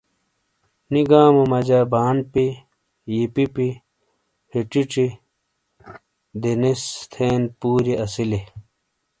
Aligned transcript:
نی 0.91 1.01
گامو 1.09 1.43
مجا 1.51 1.79
بانپی، 1.91 2.47
یپپی، 3.15 3.67
ہچچی، 4.51 5.07
دینیس، 6.41 6.83
تھین 7.11 7.41
پوریی 7.59 7.93
اسیلے۔ 8.03 8.41